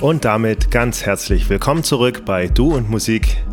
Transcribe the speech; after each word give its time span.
Und 0.00 0.24
damit 0.24 0.70
ganz 0.70 1.04
herzlich 1.04 1.50
willkommen 1.50 1.82
zurück 1.82 2.22
bei 2.24 2.46
Du 2.46 2.72
und 2.72 2.88
Musik. 2.88 3.44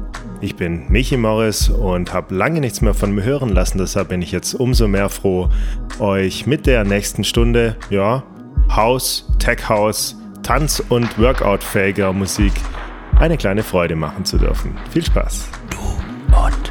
Ich 0.42 0.56
bin 0.56 0.86
Michi 0.90 1.18
Morris 1.18 1.70
und 1.70 2.14
habe 2.14 2.36
lange 2.36 2.60
nichts 2.60 2.82
mehr 2.82 2.94
von 2.94 3.16
mir 3.16 3.23
hören 3.23 3.50
lassen, 3.50 3.79
deshalb 3.79 4.10
bin 4.10 4.21
ich 4.21 4.32
jetzt 4.32 4.54
umso 4.54 4.88
mehr 4.88 5.10
froh, 5.10 5.50
euch 5.97 6.46
mit 6.46 6.68
der 6.68 6.84
nächsten 6.84 7.23
Stunde, 7.23 7.76
ja, 7.89 8.21
House, 8.70 9.28
Tech 9.39 9.68
House, 9.70 10.18
Tanz- 10.44 10.84
und 10.89 11.18
Workout-fähiger 11.18 12.13
Musik 12.13 12.54
eine 13.20 13.38
kleine 13.38 13.64
Freude 13.64 13.96
machen 13.96 14.23
zu 14.23 14.38
dürfen. 14.38 14.77
Viel 14.91 15.04
Spaß! 15.04 15.50
Du 15.71 16.38
und 16.38 16.64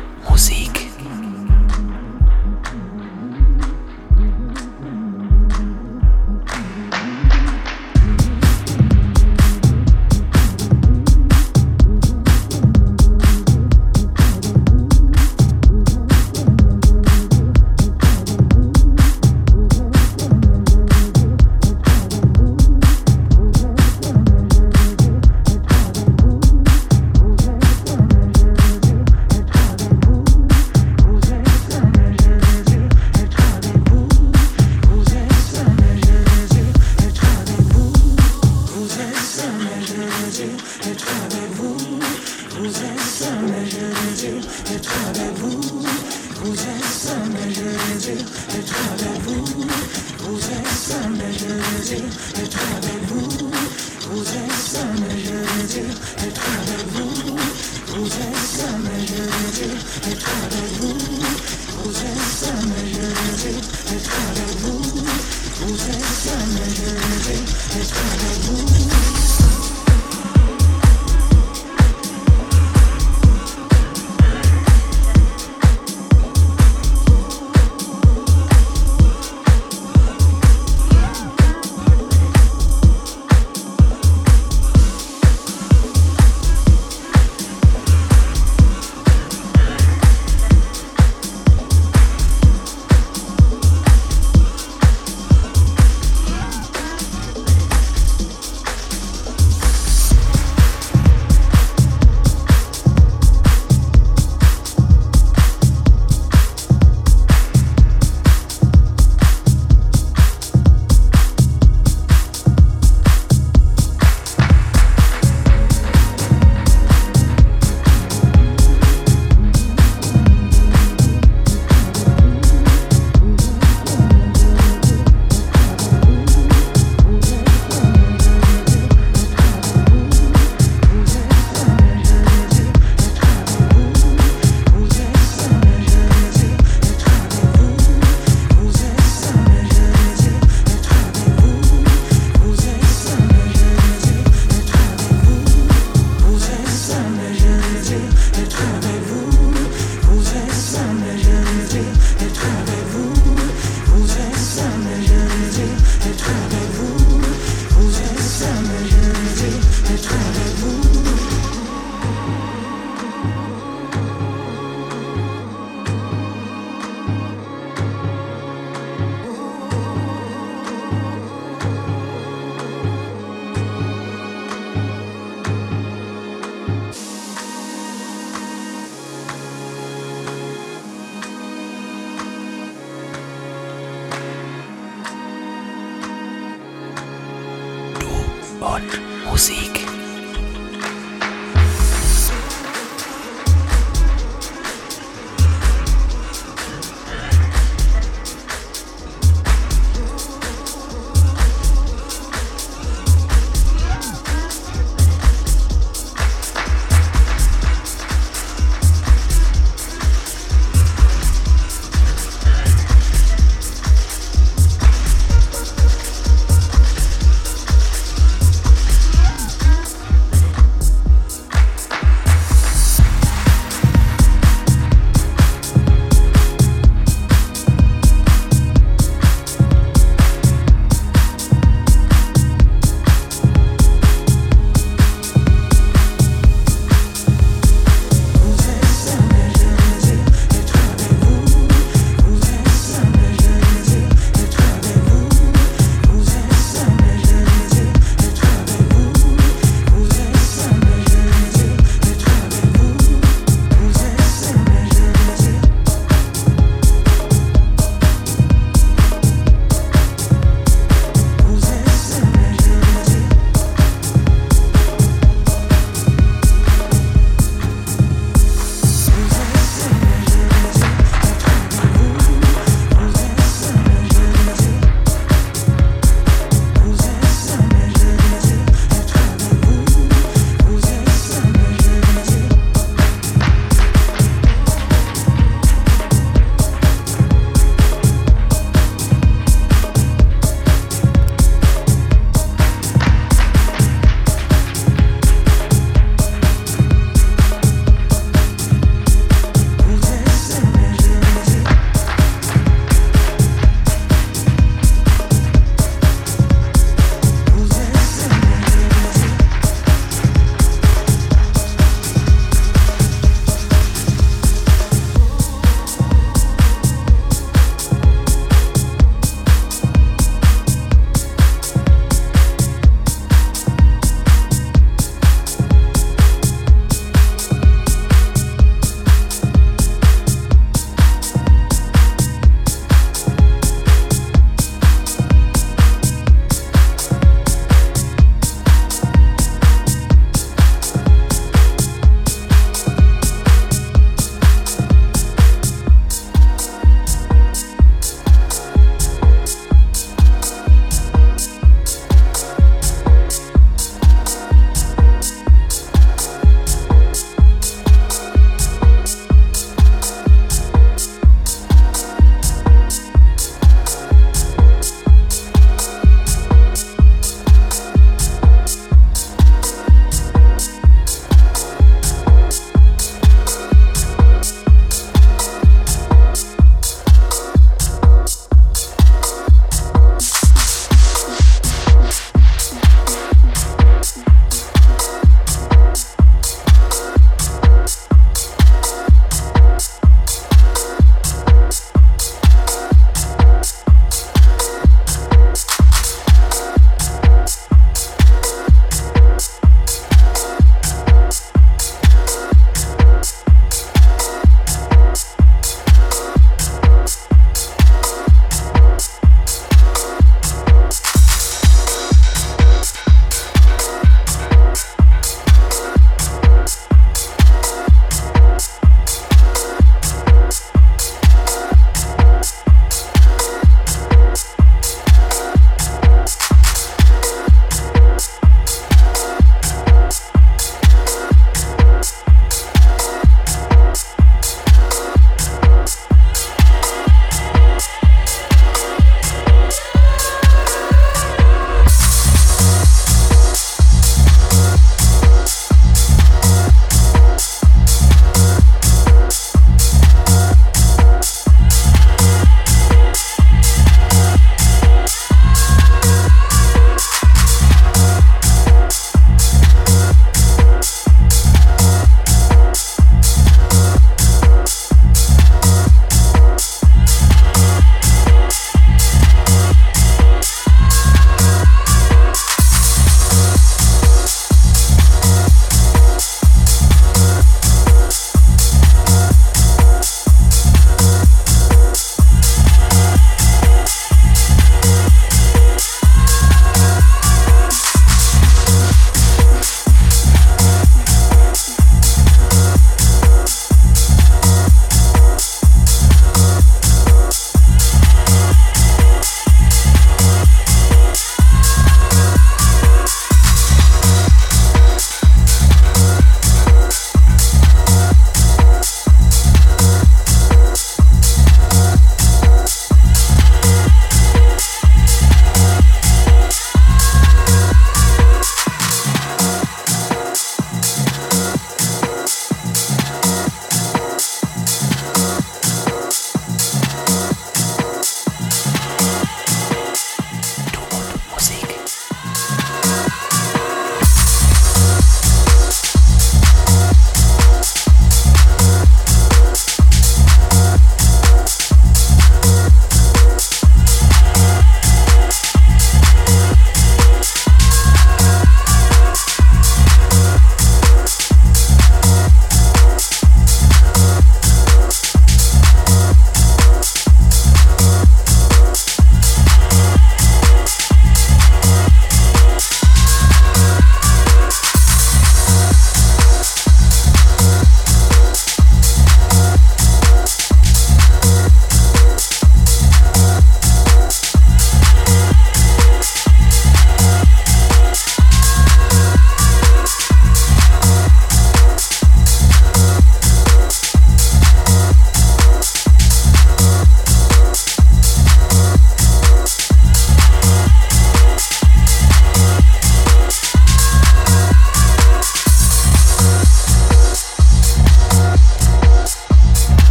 Lissabon. 188.65 188.83
Musik. 189.27 189.94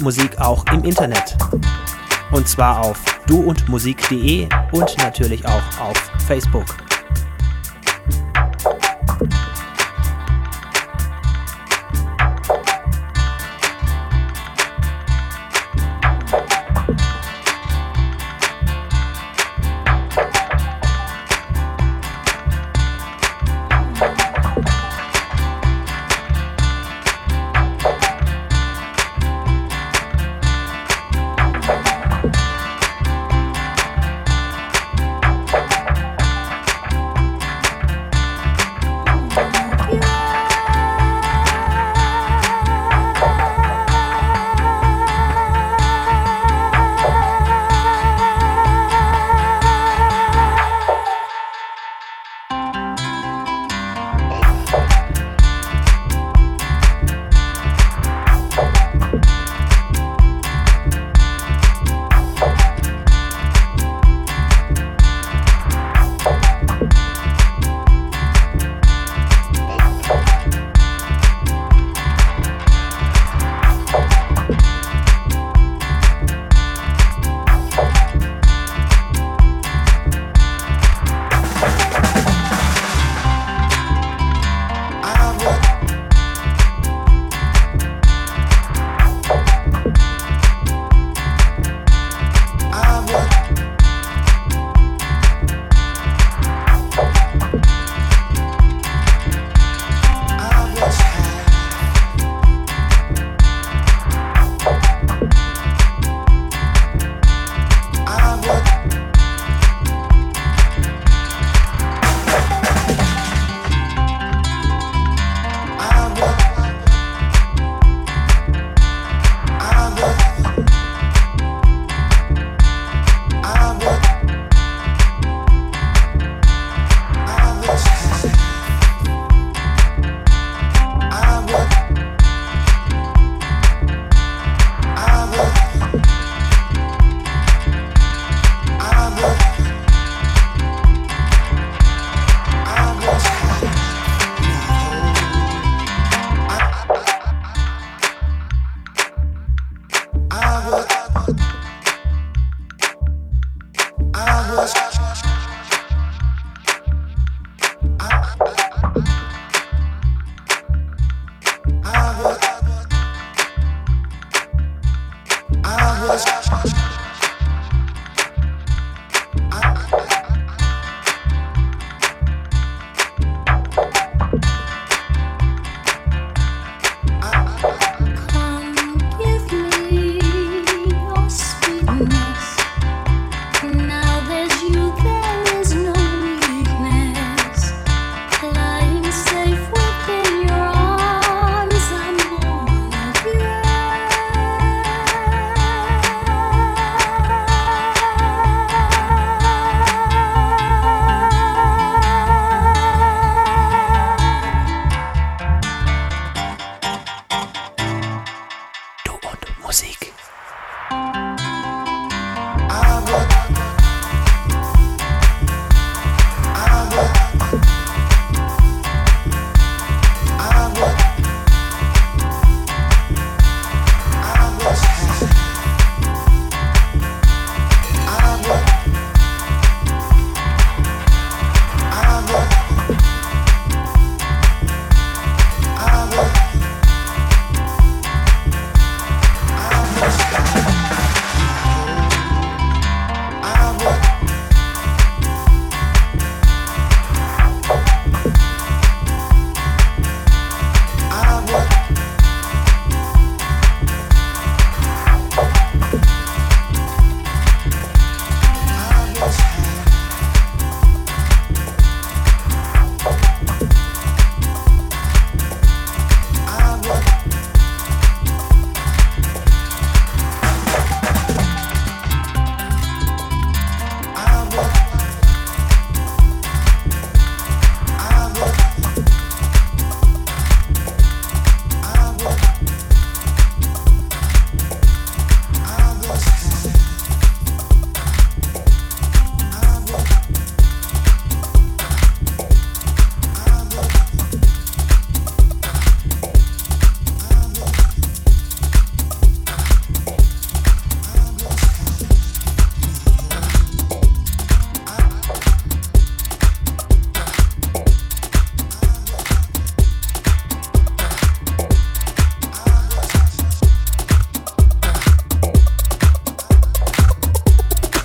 Musik 0.00 0.38
auch 0.38 0.64
im 0.72 0.84
Internet. 0.84 1.36
Und 2.32 2.48
zwar 2.48 2.84
auf 2.84 3.02
duundmusik.de 3.26 4.48
und 4.72 4.98
natürlich 4.98 5.46
auch 5.46 5.80
auf 5.80 5.96
Facebook. 6.26 6.66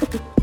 you 0.02 0.20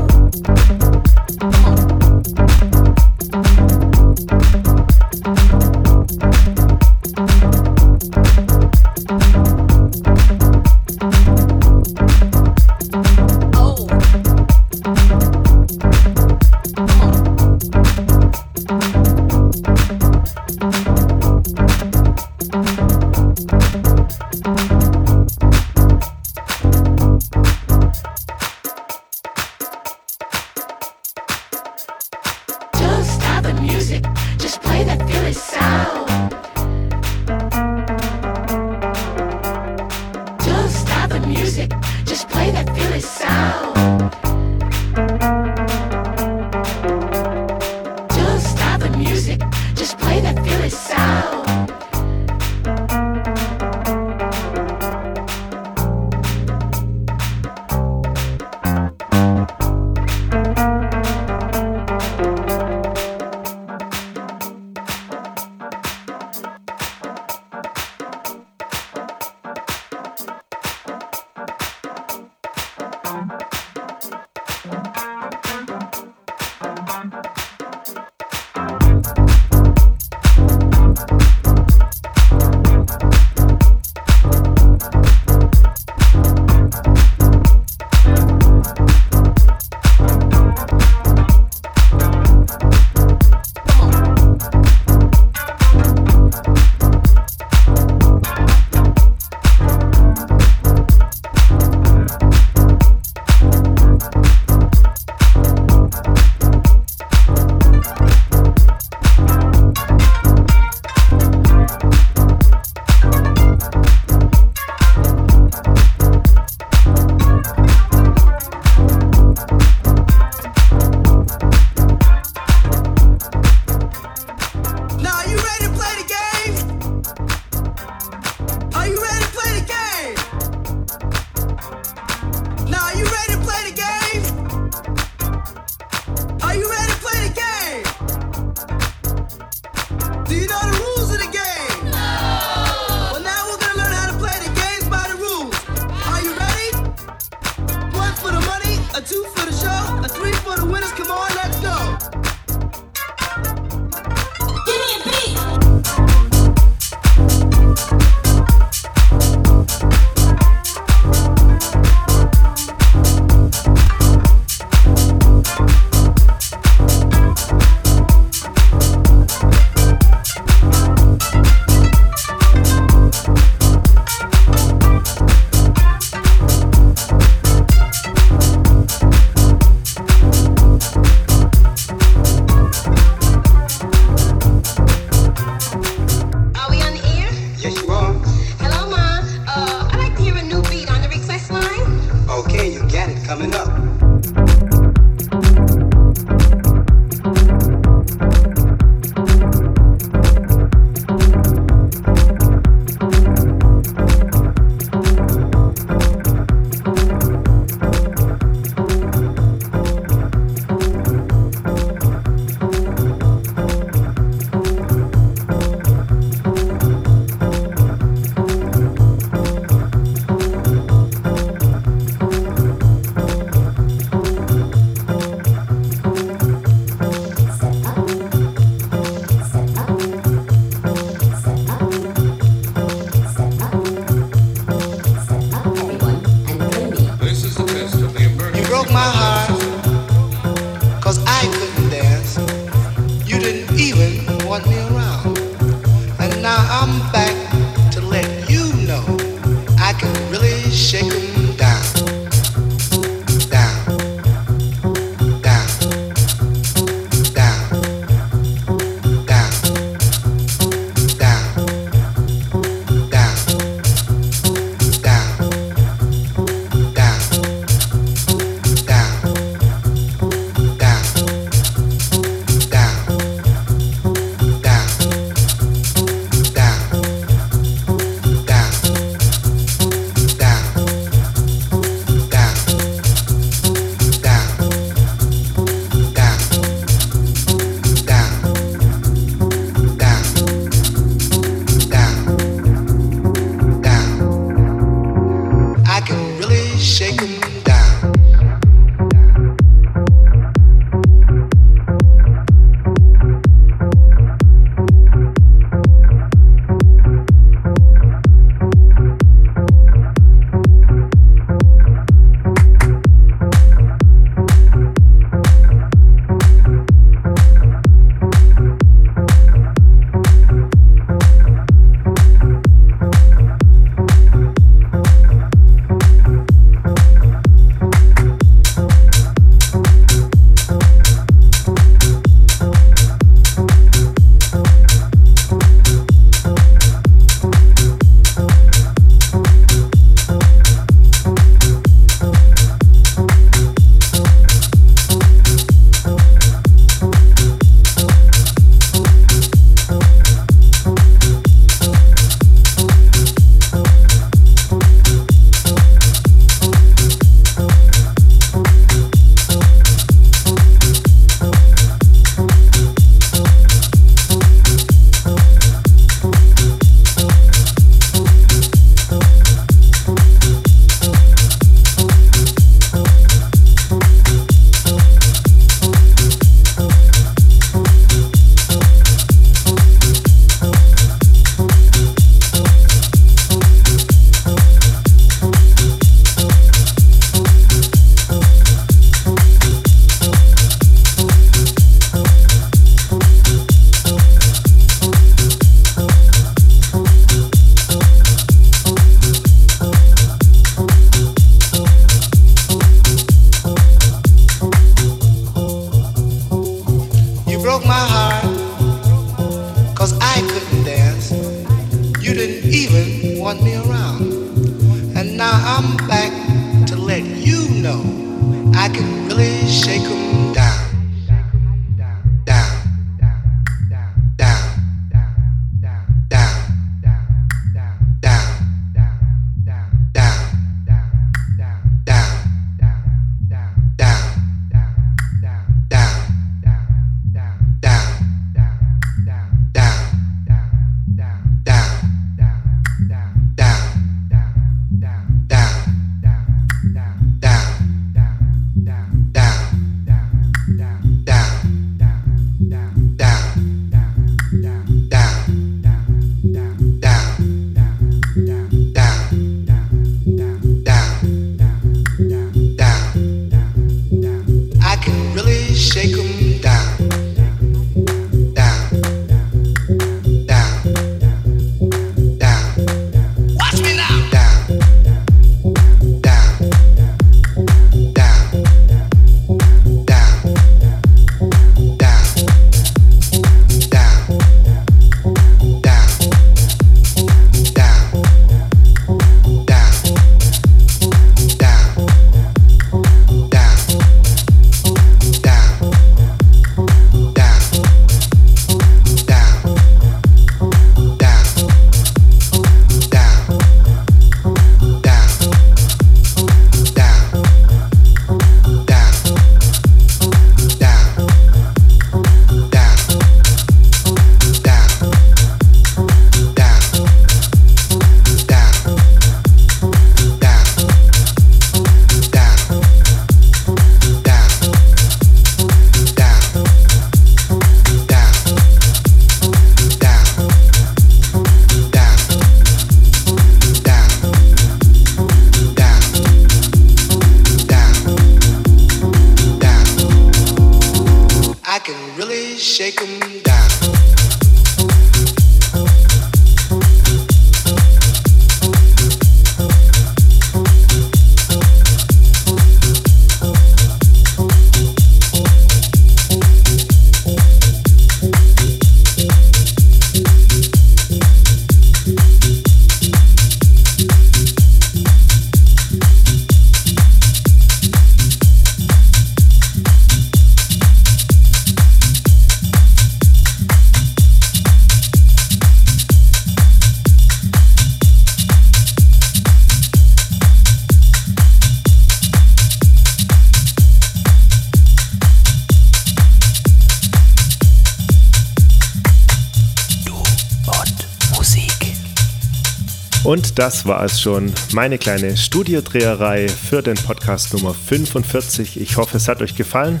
Das 593.54 593.86
war 593.86 594.02
es 594.02 594.20
schon, 594.20 594.52
meine 594.72 594.98
kleine 594.98 595.36
Studiodreherei 595.36 596.48
für 596.48 596.82
den 596.82 596.96
Podcast 596.96 597.54
Nummer 597.54 597.72
45. 597.72 598.80
Ich 598.80 598.96
hoffe, 598.96 599.16
es 599.16 599.28
hat 599.28 599.42
euch 599.42 599.54
gefallen. 599.54 600.00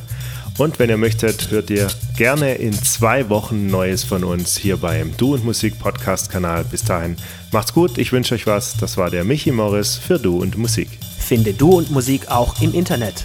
Und 0.58 0.80
wenn 0.80 0.90
ihr 0.90 0.96
möchtet, 0.96 1.52
hört 1.52 1.70
ihr 1.70 1.86
gerne 2.16 2.54
in 2.54 2.72
zwei 2.72 3.28
Wochen 3.28 3.68
Neues 3.68 4.02
von 4.02 4.24
uns 4.24 4.56
hier 4.56 4.76
beim 4.76 5.16
Du 5.16 5.34
und 5.34 5.44
Musik 5.44 5.78
Podcast 5.78 6.30
Kanal. 6.30 6.64
Bis 6.64 6.82
dahin, 6.82 7.16
macht's 7.52 7.72
gut, 7.72 7.96
ich 7.96 8.10
wünsche 8.10 8.34
euch 8.34 8.48
was. 8.48 8.76
Das 8.76 8.96
war 8.96 9.10
der 9.10 9.22
Michi 9.22 9.52
Morris 9.52 9.96
für 9.96 10.18
Du 10.18 10.42
und 10.42 10.58
Musik. 10.58 10.88
Finde 11.20 11.54
Du 11.54 11.78
und 11.78 11.92
Musik 11.92 12.28
auch 12.32 12.60
im 12.60 12.74
Internet. 12.74 13.24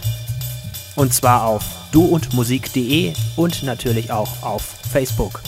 Und 0.96 1.12
zwar 1.12 1.46
auf 1.46 1.64
duundmusik.de 1.92 3.14
und 3.36 3.64
natürlich 3.64 4.12
auch 4.12 4.44
auf 4.44 4.76
Facebook. 4.92 5.42